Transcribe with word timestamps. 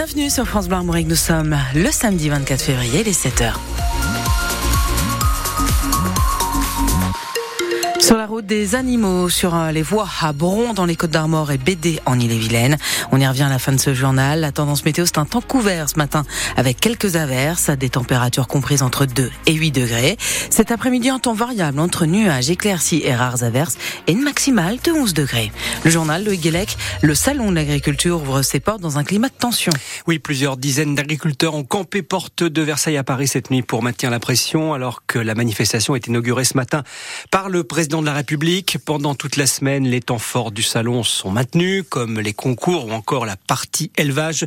Bienvenue 0.00 0.30
sur 0.30 0.46
France 0.46 0.68
Bleu 0.68 0.76
Armorique. 0.76 1.08
Nous 1.08 1.16
sommes 1.16 1.58
le 1.74 1.90
samedi 1.90 2.28
24 2.28 2.62
février, 2.62 3.02
les 3.02 3.12
7h. 3.12 3.54
Sur 7.98 8.16
la 8.16 8.27
des 8.28 8.74
animaux, 8.74 9.30
sur 9.30 9.54
euh, 9.54 9.72
les 9.72 9.80
voies 9.80 10.06
à 10.20 10.34
Bron 10.34 10.74
dans 10.74 10.84
les 10.84 10.96
Côtes 10.96 11.10
d'Armor 11.10 11.50
et 11.50 11.56
BD 11.56 11.98
en 12.04 12.20
Ille-et-Vilaine. 12.20 12.76
On 13.10 13.18
y 13.18 13.26
revient 13.26 13.44
à 13.44 13.48
la 13.48 13.58
fin 13.58 13.72
de 13.72 13.80
ce 13.80 13.94
journal. 13.94 14.40
La 14.40 14.52
tendance 14.52 14.84
météo, 14.84 15.06
c'est 15.06 15.16
un 15.16 15.24
temps 15.24 15.40
couvert 15.40 15.88
ce 15.88 15.96
matin 15.96 16.24
avec 16.56 16.78
quelques 16.78 17.16
averses, 17.16 17.70
des 17.70 17.88
températures 17.88 18.46
comprises 18.46 18.82
entre 18.82 19.06
2 19.06 19.30
et 19.46 19.54
8 19.54 19.70
degrés. 19.70 20.18
Cet 20.50 20.70
après-midi, 20.70 21.08
un 21.08 21.18
temps 21.18 21.32
variable 21.32 21.80
entre 21.80 22.04
nuages, 22.04 22.50
éclaircies 22.50 23.00
et 23.02 23.14
rares 23.14 23.42
averses 23.44 23.78
et 24.06 24.12
une 24.12 24.22
maximale 24.22 24.78
de 24.84 24.92
11 24.92 25.14
degrés. 25.14 25.50
Le 25.84 25.90
journal, 25.90 26.22
Loïc 26.22 26.42
Guélec, 26.42 26.76
le 27.00 27.14
salon 27.14 27.50
de 27.50 27.56
l'agriculture 27.56 28.20
ouvre 28.20 28.42
ses 28.42 28.60
portes 28.60 28.82
dans 28.82 28.98
un 28.98 29.04
climat 29.04 29.28
de 29.28 29.38
tension. 29.38 29.72
Oui, 30.06 30.18
plusieurs 30.18 30.58
dizaines 30.58 30.94
d'agriculteurs 30.94 31.54
ont 31.54 31.64
campé 31.64 32.02
porte 32.02 32.42
de 32.42 32.62
Versailles 32.62 32.98
à 32.98 33.04
Paris 33.04 33.28
cette 33.28 33.50
nuit 33.50 33.62
pour 33.62 33.82
maintenir 33.82 34.10
la 34.10 34.20
pression 34.20 34.74
alors 34.74 35.06
que 35.06 35.18
la 35.18 35.34
manifestation 35.34 35.96
est 35.96 36.06
inaugurée 36.08 36.44
ce 36.44 36.56
matin 36.56 36.82
par 37.30 37.48
le 37.48 37.64
président 37.64 38.02
de 38.02 38.06
la 38.06 38.17
République. 38.18 38.78
Pendant 38.84 39.14
toute 39.14 39.36
la 39.36 39.46
semaine, 39.46 39.86
les 39.86 40.00
temps 40.00 40.18
forts 40.18 40.50
du 40.50 40.62
salon 40.64 41.04
sont 41.04 41.30
maintenus, 41.30 41.84
comme 41.88 42.18
les 42.18 42.32
concours 42.32 42.86
ou 42.86 42.90
encore 42.90 43.26
la 43.26 43.36
partie 43.36 43.92
élevage, 43.96 44.44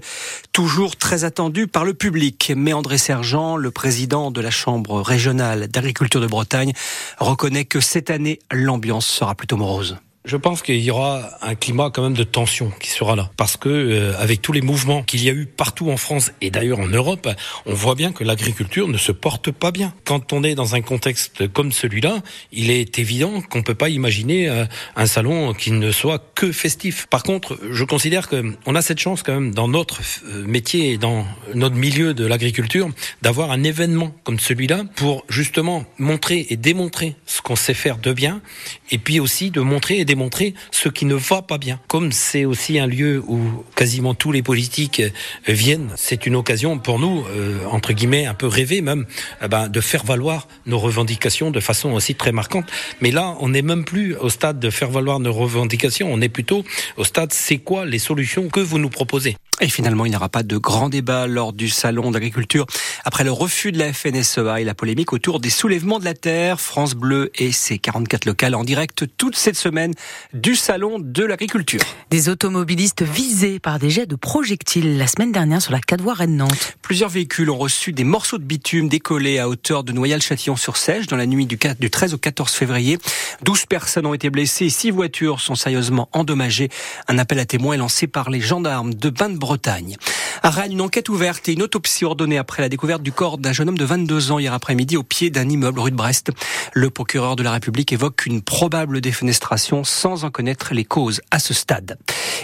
toujours 0.51 0.97
très 0.97 1.23
attendue 1.23 1.67
par 1.67 1.85
le 1.85 1.93
public. 1.93 2.51
Mais 2.55 2.73
André 2.73 2.97
Sergent, 2.97 3.55
le 3.55 3.71
président 3.71 4.29
de 4.29 4.41
la 4.41 4.51
Chambre 4.51 5.01
régionale 5.01 5.69
d'agriculture 5.69 6.19
de 6.19 6.27
Bretagne, 6.27 6.73
reconnaît 7.17 7.65
que 7.65 7.79
cette 7.79 8.09
année, 8.09 8.39
l'ambiance 8.51 9.07
sera 9.07 9.35
plutôt 9.35 9.55
morose. 9.55 9.97
Je 10.23 10.37
pense 10.37 10.61
qu'il 10.61 10.77
y 10.77 10.91
aura 10.91 11.31
un 11.41 11.55
climat 11.55 11.89
quand 11.91 12.03
même 12.03 12.13
de 12.13 12.23
tension 12.23 12.71
qui 12.79 12.91
sera 12.91 13.15
là, 13.15 13.31
parce 13.37 13.57
que 13.57 13.69
euh, 13.69 14.13
avec 14.19 14.39
tous 14.39 14.51
les 14.51 14.61
mouvements 14.61 15.01
qu'il 15.01 15.23
y 15.23 15.29
a 15.29 15.33
eu 15.33 15.47
partout 15.47 15.89
en 15.89 15.97
France 15.97 16.31
et 16.41 16.51
d'ailleurs 16.51 16.79
en 16.79 16.85
Europe, 16.85 17.27
on 17.65 17.73
voit 17.73 17.95
bien 17.95 18.11
que 18.11 18.23
l'agriculture 18.23 18.87
ne 18.87 18.99
se 18.99 19.11
porte 19.11 19.49
pas 19.49 19.71
bien. 19.71 19.95
Quand 20.05 20.31
on 20.31 20.43
est 20.43 20.53
dans 20.53 20.75
un 20.75 20.81
contexte 20.81 21.47
comme 21.51 21.71
celui-là, 21.71 22.21
il 22.51 22.69
est 22.69 22.99
évident 22.99 23.41
qu'on 23.41 23.63
peut 23.63 23.73
pas 23.73 23.89
imaginer 23.89 24.47
euh, 24.47 24.65
un 24.95 25.07
salon 25.07 25.55
qui 25.55 25.71
ne 25.71 25.91
soit 25.91 26.23
que 26.35 26.51
festif. 26.51 27.07
Par 27.07 27.23
contre, 27.23 27.57
je 27.71 27.83
considère 27.83 28.29
que 28.29 28.53
on 28.67 28.75
a 28.75 28.83
cette 28.83 28.99
chance 28.99 29.23
quand 29.23 29.33
même 29.33 29.55
dans 29.55 29.67
notre 29.67 30.01
euh, 30.27 30.45
métier 30.45 30.91
et 30.91 30.97
dans 30.99 31.25
notre 31.55 31.75
milieu 31.75 32.13
de 32.13 32.27
l'agriculture 32.27 32.91
d'avoir 33.23 33.49
un 33.49 33.63
événement 33.63 34.11
comme 34.23 34.39
celui-là 34.39 34.83
pour 34.95 35.25
justement 35.29 35.83
montrer 35.97 36.45
et 36.51 36.57
démontrer 36.57 37.15
ce 37.25 37.41
qu'on 37.41 37.55
sait 37.55 37.73
faire 37.73 37.97
de 37.97 38.13
bien, 38.13 38.41
et 38.91 38.99
puis 38.99 39.19
aussi 39.19 39.49
de 39.49 39.61
montrer 39.61 39.97
et 39.97 40.05
démontrer 40.11 40.53
ce 40.71 40.89
qui 40.89 41.05
ne 41.05 41.15
va 41.15 41.41
pas 41.41 41.57
bien. 41.57 41.79
Comme 41.87 42.11
c'est 42.11 42.43
aussi 42.43 42.79
un 42.79 42.85
lieu 42.85 43.23
où 43.27 43.39
quasiment 43.77 44.13
tous 44.13 44.33
les 44.33 44.43
politiques 44.43 44.99
euh, 44.99 45.09
viennent, 45.47 45.91
c'est 45.95 46.25
une 46.25 46.35
occasion 46.35 46.79
pour 46.79 46.99
nous, 46.99 47.23
euh, 47.29 47.65
entre 47.67 47.93
guillemets, 47.93 48.25
un 48.25 48.33
peu 48.33 48.47
rêver 48.47 48.81
même, 48.81 49.05
eh 49.41 49.47
ben, 49.47 49.69
de 49.69 49.79
faire 49.79 50.03
valoir 50.03 50.49
nos 50.65 50.79
revendications 50.79 51.49
de 51.49 51.61
façon 51.61 51.91
aussi 51.93 52.15
très 52.15 52.33
marquante. 52.33 52.69
Mais 52.99 53.11
là, 53.11 53.37
on 53.39 53.49
n'est 53.49 53.61
même 53.61 53.85
plus 53.85 54.17
au 54.17 54.27
stade 54.27 54.59
de 54.59 54.69
faire 54.69 54.91
valoir 54.91 55.21
nos 55.21 55.31
revendications, 55.31 56.11
on 56.11 56.19
est 56.19 56.33
plutôt 56.37 56.65
au 56.97 57.05
stade 57.05 57.31
c'est 57.31 57.59
quoi 57.59 57.85
les 57.85 57.99
solutions 57.99 58.49
que 58.49 58.59
vous 58.59 58.79
nous 58.79 58.89
proposez? 58.89 59.37
Et 59.63 59.69
finalement, 59.69 60.07
il 60.07 60.09
n'y 60.09 60.15
aura 60.15 60.27
pas 60.27 60.41
de 60.41 60.57
grand 60.57 60.89
débat 60.89 61.27
lors 61.27 61.53
du 61.53 61.69
salon 61.69 62.09
d'agriculture. 62.09 62.65
Après 63.05 63.23
le 63.23 63.31
refus 63.31 63.71
de 63.71 63.77
la 63.77 63.93
FNSEA 63.93 64.59
et 64.59 64.63
la 64.63 64.73
polémique 64.73 65.13
autour 65.13 65.39
des 65.39 65.51
soulèvements 65.51 65.99
de 65.99 66.05
la 66.05 66.15
terre, 66.15 66.59
France 66.59 66.95
Bleu 66.95 67.29
et 67.35 67.51
ses 67.51 67.77
44 67.77 68.25
locales 68.25 68.55
en 68.55 68.63
direct 68.63 69.05
toute 69.17 69.35
cette 69.35 69.55
semaine 69.55 69.93
du 70.33 70.55
salon 70.55 70.97
de 70.97 71.23
l'agriculture. 71.23 71.81
Des 72.09 72.27
automobilistes 72.27 73.03
visés 73.03 73.59
par 73.59 73.77
des 73.77 73.91
jets 73.91 74.07
de 74.07 74.15
projectiles 74.15 74.97
la 74.97 75.05
semaine 75.05 75.31
dernière 75.31 75.61
sur 75.61 75.73
la 75.73 75.79
4 75.79 76.01
voies 76.01 76.15
Rennes-Nantes. 76.15 76.77
Plusieurs 76.81 77.09
véhicules 77.09 77.51
ont 77.51 77.57
reçu 77.59 77.93
des 77.93 78.03
morceaux 78.03 78.39
de 78.39 78.43
bitume 78.43 78.89
décollés 78.89 79.37
à 79.37 79.47
hauteur 79.47 79.83
de 79.83 79.91
Noyal-Châtillon-sur-Sèche 79.91 81.05
dans 81.05 81.17
la 81.17 81.27
nuit 81.27 81.45
du 81.45 81.59
13 81.59 82.15
au 82.15 82.17
14 82.17 82.51
février. 82.51 82.97
12 83.43 83.67
personnes 83.67 84.07
ont 84.07 84.15
été 84.15 84.31
blessées 84.31 84.65
et 84.65 84.69
6 84.71 84.89
voitures 84.89 85.39
sont 85.39 85.53
sérieusement 85.53 86.09
endommagées. 86.13 86.69
Un 87.07 87.19
appel 87.19 87.37
à 87.37 87.45
témoins 87.45 87.75
est 87.75 87.77
lancé 87.77 88.07
par 88.07 88.31
les 88.31 88.41
gendarmes 88.41 88.95
de 88.95 89.09
bain 89.11 89.29
de 89.29 89.37
Bretagne. 89.51 89.97
À 90.43 90.49
Rennes, 90.49 90.71
une 90.71 90.81
enquête 90.81 91.09
ouverte 91.09 91.49
et 91.49 91.53
une 91.53 91.61
autopsie 91.61 92.05
ordonnée 92.05 92.37
après 92.37 92.61
la 92.61 92.69
découverte 92.69 93.03
du 93.03 93.11
corps 93.11 93.37
d'un 93.37 93.51
jeune 93.51 93.67
homme 93.67 93.77
de 93.77 93.83
22 93.83 94.31
ans 94.31 94.39
hier 94.39 94.53
après-midi 94.53 94.95
au 94.95 95.03
pied 95.03 95.29
d'un 95.29 95.49
immeuble 95.49 95.81
rue 95.81 95.91
de 95.91 95.95
Brest. 95.97 96.31
Le 96.73 96.89
procureur 96.89 97.35
de 97.35 97.43
la 97.43 97.51
République 97.51 97.91
évoque 97.91 98.25
une 98.25 98.41
probable 98.41 99.01
défenestration 99.01 99.83
sans 99.83 100.23
en 100.23 100.31
connaître 100.31 100.73
les 100.73 100.85
causes 100.85 101.19
à 101.31 101.39
ce 101.39 101.53
stade. 101.53 101.97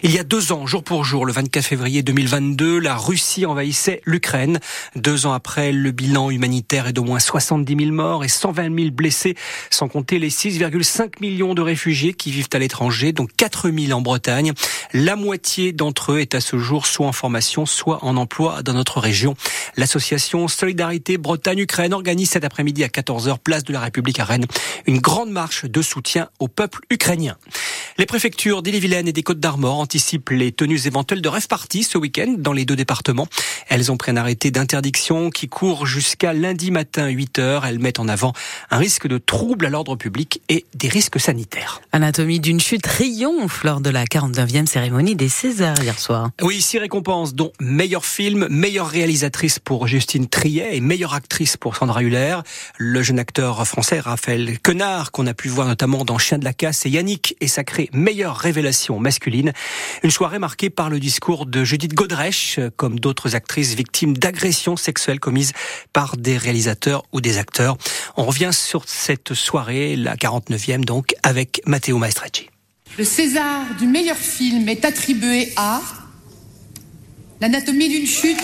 Il 0.03 0.11
y 0.11 0.19
a 0.19 0.23
deux 0.23 0.51
ans, 0.51 0.67
jour 0.67 0.83
pour 0.83 1.05
jour, 1.05 1.25
le 1.25 1.33
24 1.33 1.65
février 1.65 2.03
2022, 2.03 2.77
la 2.79 2.95
Russie 2.95 3.45
envahissait 3.45 4.01
l'Ukraine. 4.05 4.59
Deux 4.95 5.25
ans 5.25 5.33
après, 5.33 5.71
le 5.71 5.91
bilan 5.91 6.29
humanitaire 6.29 6.87
est 6.87 6.93
d'au 6.93 7.03
moins 7.03 7.19
70 7.19 7.75
000 7.85 7.91
morts 7.91 8.23
et 8.23 8.27
120 8.27 8.75
000 8.77 8.91
blessés, 8.91 9.35
sans 9.71 9.87
compter 9.87 10.19
les 10.19 10.29
6,5 10.29 11.13
millions 11.21 11.55
de 11.55 11.61
réfugiés 11.61 12.13
qui 12.13 12.31
vivent 12.31 12.49
à 12.53 12.59
l'étranger, 12.59 13.13
dont 13.13 13.27
4 13.37 13.71
000 13.71 13.97
en 13.97 14.01
Bretagne. 14.01 14.53
La 14.93 15.15
moitié 15.15 15.71
d'entre 15.71 16.13
eux 16.13 16.19
est 16.19 16.35
à 16.35 16.41
ce 16.41 16.57
jour 16.57 16.85
soit 16.87 17.07
en 17.07 17.11
formation, 17.11 17.65
soit 17.65 18.03
en 18.03 18.17
emploi 18.17 18.63
dans 18.63 18.73
notre 18.73 18.99
région. 18.99 19.35
L'association 19.75 20.47
Solidarité 20.47 21.17
Bretagne-Ukraine 21.17 21.93
organise 21.93 22.31
cet 22.31 22.43
après-midi 22.43 22.83
à 22.83 22.87
14h, 22.87 23.37
place 23.39 23.63
de 23.63 23.73
la 23.73 23.79
République 23.79 24.19
à 24.19 24.25
Rennes, 24.25 24.45
une 24.85 24.99
grande 24.99 25.29
marche 25.29 25.65
de 25.65 25.81
soutien 25.81 26.29
au 26.39 26.47
peuple 26.47 26.81
ukrainien. 26.89 27.37
Les 27.99 28.05
préfectures 28.05 28.61
d'Ille-et-Vilaine 28.61 29.07
et 29.07 29.11
des 29.11 29.23
Côtes-d'Armor 29.23 29.79
anticipent 29.79 30.29
les 30.29 30.51
tenues 30.51 30.85
éventuelles 30.85 31.23
de 31.23 31.29
rêve 31.29 31.47
party 31.47 31.81
ce 31.81 31.97
week-end 31.97 32.35
dans 32.37 32.53
les 32.53 32.63
deux 32.63 32.75
départements. 32.75 33.25
Elles 33.69 33.91
ont 33.91 33.97
pris 33.97 34.11
un 34.11 34.17
arrêté 34.17 34.51
d'interdiction 34.51 35.31
qui 35.31 35.47
court 35.47 35.87
jusqu'à 35.87 36.31
lundi 36.31 36.69
matin 36.69 37.07
8 37.07 37.39
heures. 37.39 37.65
Elles 37.65 37.79
mettent 37.79 37.99
en 37.99 38.07
avant 38.07 38.33
un 38.69 38.77
risque 38.77 39.07
de 39.07 39.17
trouble 39.17 39.65
à 39.65 39.71
l'ordre 39.71 39.95
public 39.95 40.43
et 40.47 40.67
des 40.75 40.89
risques 40.89 41.19
sanitaires. 41.19 41.81
Anatomie 41.91 42.39
d'une 42.39 42.59
chute 42.59 42.83
triomphe 42.83 43.63
lors 43.63 43.81
de 43.81 43.89
la 43.89 44.05
49e 44.05 44.67
cérémonie 44.67 45.15
des 45.15 45.27
Césars 45.27 45.81
hier 45.81 45.97
soir. 45.97 46.29
Oui, 46.43 46.61
six 46.61 46.77
récompenses 46.77 47.33
dont 47.33 47.51
meilleur 47.59 48.05
film, 48.05 48.47
meilleure 48.51 48.89
réalisatrice 48.89 49.57
pour 49.57 49.87
Justine 49.87 50.27
Triet 50.27 50.77
et 50.77 50.81
meilleure 50.81 51.15
actrice 51.15 51.57
pour 51.57 51.75
Sandra 51.75 52.03
Huller. 52.03 52.37
Le 52.77 53.01
jeune 53.01 53.17
acteur 53.17 53.65
français 53.65 53.99
Raphaël 53.99 54.59
Quenard 54.61 55.11
qu'on 55.11 55.25
a 55.25 55.33
pu 55.33 55.47
voir 55.47 55.65
notamment 55.65 56.05
dans 56.05 56.19
Chien 56.19 56.37
de 56.37 56.45
la 56.45 56.53
casse 56.53 56.85
et 56.85 56.91
Yannick 56.91 57.35
est 57.41 57.47
sacré 57.47 57.86
meilleure 57.93 58.35
révélation 58.35 58.99
masculine. 58.99 59.53
Une 60.03 60.11
soirée 60.11 60.39
marquée 60.39 60.69
par 60.69 60.89
le 60.89 60.99
discours 60.99 61.45
de 61.45 61.63
Judith 61.63 61.93
Godrèche, 61.93 62.59
comme 62.75 62.99
d'autres 62.99 63.35
actrices 63.35 63.73
victimes 63.75 64.17
d'agressions 64.17 64.77
sexuelles 64.77 65.19
commises 65.19 65.53
par 65.93 66.17
des 66.17 66.37
réalisateurs 66.37 67.03
ou 67.11 67.21
des 67.21 67.37
acteurs. 67.37 67.77
On 68.15 68.25
revient 68.25 68.51
sur 68.51 68.83
cette 68.87 69.33
soirée, 69.33 69.95
la 69.95 70.15
49e 70.15 70.83
donc, 70.83 71.15
avec 71.23 71.61
Matteo 71.65 71.97
Maestracci. 71.97 72.49
Le 72.97 73.03
César 73.03 73.65
du 73.77 73.85
meilleur 73.85 74.17
film 74.17 74.67
est 74.69 74.85
attribué 74.85 75.53
à 75.55 75.81
L'anatomie 77.39 77.87
d'une 77.87 78.07
chute. 78.07 78.39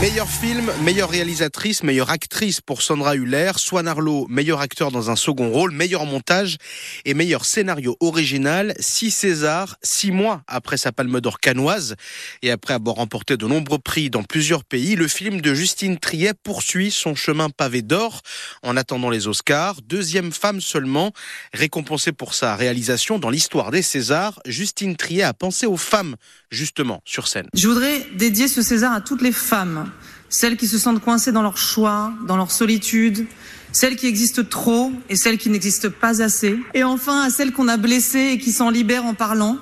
Meilleur 0.00 0.30
film, 0.30 0.72
meilleure 0.82 1.10
réalisatrice, 1.10 1.82
meilleure 1.82 2.08
actrice 2.08 2.62
pour 2.62 2.80
Sandra 2.80 3.16
Huller, 3.16 3.52
Swan 3.56 3.86
Arlo, 3.86 4.26
meilleur 4.30 4.62
acteur 4.62 4.90
dans 4.90 5.10
un 5.10 5.14
second 5.14 5.50
rôle, 5.50 5.72
meilleur 5.72 6.06
montage 6.06 6.56
et 7.04 7.12
meilleur 7.12 7.44
scénario 7.44 7.98
original. 8.00 8.72
Six 8.80 9.10
Césars, 9.10 9.76
six 9.82 10.10
mois 10.10 10.42
après 10.46 10.78
sa 10.78 10.90
palme 10.90 11.20
d'or 11.20 11.38
canoise 11.38 11.96
et 12.40 12.50
après 12.50 12.72
avoir 12.72 12.96
remporté 12.96 13.36
de 13.36 13.46
nombreux 13.46 13.78
prix 13.78 14.08
dans 14.08 14.22
plusieurs 14.22 14.64
pays, 14.64 14.96
le 14.96 15.06
film 15.06 15.42
de 15.42 15.52
Justine 15.52 15.98
Triet 15.98 16.32
poursuit 16.32 16.90
son 16.90 17.14
chemin 17.14 17.50
pavé 17.50 17.82
d'or 17.82 18.22
en 18.62 18.78
attendant 18.78 19.10
les 19.10 19.28
Oscars. 19.28 19.82
Deuxième 19.82 20.32
femme 20.32 20.62
seulement 20.62 21.12
récompensée 21.52 22.12
pour 22.12 22.32
sa 22.32 22.56
réalisation 22.56 23.18
dans 23.18 23.28
l'histoire 23.28 23.70
des 23.70 23.82
Césars. 23.82 24.40
Justine 24.46 24.96
Triet 24.96 25.24
a 25.24 25.34
pensé 25.34 25.66
aux 25.66 25.76
femmes 25.76 26.16
justement 26.50 27.02
sur 27.04 27.28
scène. 27.28 27.48
Je 27.52 27.68
voudrais 27.68 28.06
dédier 28.16 28.48
ce 28.48 28.62
César 28.62 28.94
à 28.94 29.02
toutes 29.02 29.20
les 29.20 29.30
femmes 29.30 29.59
celles 30.28 30.56
qui 30.56 30.66
se 30.66 30.78
sentent 30.78 31.02
coincées 31.02 31.32
dans 31.32 31.42
leur 31.42 31.58
choix, 31.58 32.12
dans 32.26 32.36
leur 32.36 32.50
solitude, 32.50 33.26
celles 33.72 33.96
qui 33.96 34.06
existent 34.06 34.44
trop 34.44 34.92
et 35.08 35.16
celles 35.16 35.38
qui 35.38 35.50
n'existent 35.50 35.90
pas 35.90 36.22
assez, 36.22 36.56
et 36.74 36.84
enfin 36.84 37.22
à 37.22 37.30
celles 37.30 37.52
qu'on 37.52 37.68
a 37.68 37.76
blessées 37.76 38.32
et 38.32 38.38
qui 38.38 38.52
s'en 38.52 38.70
libèrent 38.70 39.04
en 39.04 39.14
parlant, 39.14 39.58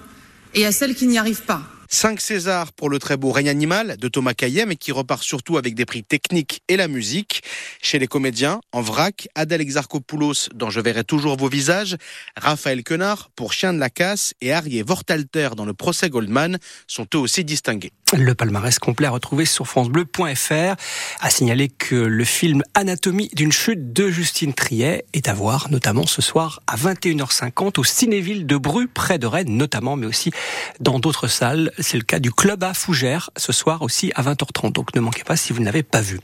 et 0.54 0.66
à 0.66 0.72
celles 0.72 0.94
qui 0.94 1.06
n'y 1.06 1.18
arrivent 1.18 1.44
pas. 1.44 1.62
5 1.90 2.20
Césars 2.20 2.72
pour 2.72 2.90
le 2.90 2.98
très 2.98 3.16
beau 3.16 3.32
Règne 3.32 3.48
animal 3.48 3.96
de 3.96 4.08
Thomas 4.08 4.34
Caillet, 4.34 4.66
et 4.68 4.76
qui 4.76 4.92
repart 4.92 5.22
surtout 5.22 5.56
avec 5.56 5.74
des 5.74 5.86
prix 5.86 6.04
techniques 6.04 6.60
et 6.68 6.76
la 6.76 6.86
musique. 6.86 7.42
Chez 7.80 7.98
les 7.98 8.06
comédiens, 8.06 8.60
en 8.72 8.82
vrac, 8.82 9.28
Adèle 9.34 9.62
Exarchopoulos 9.62 10.50
dans 10.54 10.68
Je 10.68 10.80
verrai 10.80 11.04
toujours 11.04 11.38
vos 11.38 11.48
visages, 11.48 11.96
Raphaël 12.36 12.82
Quenard 12.82 13.30
pour 13.34 13.54
Chien 13.54 13.72
de 13.72 13.78
la 13.78 13.88
casse 13.88 14.34
et 14.42 14.52
Arié 14.52 14.82
Vortalter 14.82 15.50
dans 15.56 15.64
le 15.64 15.72
procès 15.72 16.10
Goldman 16.10 16.58
sont 16.86 17.06
eux 17.14 17.18
aussi 17.18 17.42
distingués. 17.44 17.92
Le 18.16 18.34
palmarès 18.34 18.78
complet 18.78 19.06
à 19.06 19.10
retrouver 19.10 19.44
sur 19.44 19.66
francebleu.fr. 19.66 20.76
A 21.20 21.30
signaler 21.30 21.68
que 21.68 21.94
le 21.94 22.24
film 22.24 22.62
Anatomie 22.72 23.28
d'une 23.34 23.52
chute 23.52 23.92
de 23.92 24.08
Justine 24.08 24.54
Triet 24.54 25.04
est 25.12 25.28
à 25.28 25.34
voir 25.34 25.70
notamment 25.70 26.06
ce 26.06 26.22
soir 26.22 26.60
à 26.66 26.76
21h50 26.76 27.78
au 27.78 27.84
Cinéville 27.84 28.46
de 28.46 28.56
Bru, 28.56 28.88
près 28.88 29.18
de 29.18 29.26
Rennes 29.26 29.54
notamment, 29.54 29.96
mais 29.96 30.06
aussi 30.06 30.30
dans 30.80 30.98
d'autres 30.98 31.28
salles. 31.28 31.70
C'est 31.78 31.98
le 31.98 32.02
cas 32.02 32.18
du 32.18 32.32
Club 32.32 32.64
à 32.64 32.72
Fougères 32.72 33.28
ce 33.36 33.52
soir 33.52 33.82
aussi 33.82 34.10
à 34.14 34.22
20h30. 34.22 34.72
Donc 34.72 34.94
ne 34.94 35.00
manquez 35.00 35.24
pas 35.24 35.36
si 35.36 35.52
vous 35.52 35.60
ne 35.60 35.66
l'avez 35.66 35.82
pas 35.82 36.00
vu. 36.00 36.18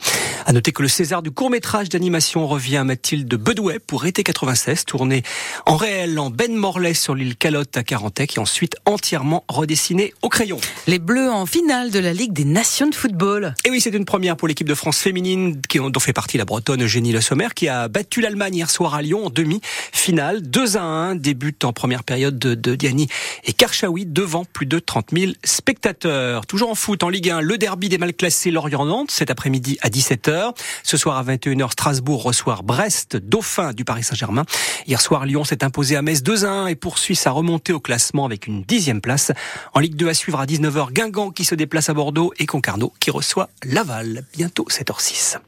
À 0.47 0.55
noter 0.55 0.73
que 0.73 0.81
le 0.81 0.89
César 0.89 1.21
du 1.21 1.33
court 1.33 1.51
métrage 1.51 1.91
d'animation 1.91 2.47
revient 2.47 2.79
à 2.79 2.85
Mathilde 2.85 3.35
Bedouet 3.35 3.79
pour 3.79 4.07
été 4.07 4.23
96, 4.23 4.87
tourné 4.87 5.23
en 5.67 5.77
réel 5.77 6.19
en 6.19 6.31
Ben 6.31 6.55
Morlaix 6.55 6.95
sur 6.95 7.15
l'île 7.15 7.37
Calotte 7.37 7.77
à 7.77 7.83
Carantec 7.83 8.39
et 8.39 8.41
ensuite 8.41 8.77
entièrement 8.87 9.45
redessiné 9.49 10.15
au 10.23 10.31
crayon. 10.31 10.59
Les 10.87 10.99
Bleus 10.99 11.31
en 11.31 11.45
finale 11.75 11.91
de 11.91 11.99
la 11.99 12.13
Ligue 12.13 12.33
des 12.33 12.45
Nations 12.45 12.87
de 12.87 12.95
football. 12.95 13.53
Et 13.65 13.71
oui, 13.71 13.81
c'est 13.81 13.91
une 13.91 14.05
première 14.05 14.37
pour 14.37 14.47
l'équipe 14.47 14.69
de 14.69 14.75
France 14.75 14.99
féminine 14.99 15.61
dont 15.75 15.99
fait 15.99 16.13
partie 16.13 16.39
la 16.39 16.45
Bretonne 16.45 16.85
Eugénie 16.85 17.11
Le 17.11 17.21
Sommer 17.21 17.49
qui 17.53 17.67
a 17.67 17.89
battu 17.89 18.21
l'Allemagne 18.21 18.55
hier 18.55 18.71
soir 18.71 18.95
à 18.95 19.03
Lyon 19.03 19.27
en 19.27 19.31
demi-finale. 19.31 20.43
2 20.43 20.77
à 20.77 20.83
1, 20.83 21.15
débute 21.17 21.65
en 21.65 21.73
première 21.73 22.05
période 22.05 22.39
de, 22.39 22.55
de 22.55 22.77
Diani 22.77 23.09
et 23.43 23.53
Karchaoui 23.53 24.07
devant 24.07 24.45
plus 24.45 24.67
de 24.67 24.79
30 24.79 25.07
000 25.19 25.33
spectateurs. 25.43 26.47
Toujours 26.47 26.71
en 26.71 26.77
foot, 26.77 27.03
en 27.03 27.09
Ligue 27.09 27.31
1, 27.31 27.41
le 27.41 27.59
derby 27.59 27.89
des 27.89 27.99
mal 27.99 28.15
classés 28.15 28.53
Lorient-Nantes 28.53 29.11
cet 29.11 29.33
après-midi 29.33 29.77
à 29.81 29.89
17h. 29.89 30.55
Ce 30.85 30.97
soir 30.97 31.17
à 31.17 31.25
21h, 31.25 31.73
Strasbourg 31.73 32.23
reçoit 32.23 32.61
Brest, 32.63 33.17
dauphin 33.17 33.73
du 33.73 33.85
Paris 33.85 34.05
Saint-Germain. 34.05 34.45
Hier 34.87 35.01
soir, 35.01 35.27
Lyon 35.27 35.43
s'est 35.43 35.65
imposé 35.65 35.97
à 35.97 36.03
Metz 36.03 36.23
2 36.23 36.45
à 36.45 36.51
1 36.51 36.67
et 36.69 36.77
poursuit 36.77 37.17
sa 37.17 37.33
remontée 37.33 37.73
au 37.73 37.81
classement 37.81 38.27
avec 38.27 38.47
une 38.47 38.63
dixième 38.63 39.01
place. 39.01 39.33
En 39.73 39.81
Ligue 39.81 39.97
2 39.97 40.09
à 40.09 40.15
suivre 40.15 40.39
à 40.39 40.47
19h, 40.47 40.93
Guingamp 40.93 41.31
qui 41.33 41.45
se 41.45 41.57
déplace 41.65 41.89
à 41.89 41.95
Bordeaux 41.95 42.35
et 42.39 42.45
Concarneau 42.45 42.93
qui 43.01 43.11
reçoit 43.11 43.49
Laval. 43.65 44.27
Bientôt 44.35 44.67
7h06. 44.69 45.39